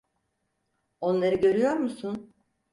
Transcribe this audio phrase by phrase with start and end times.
[1.01, 2.33] Onları görüyor musun?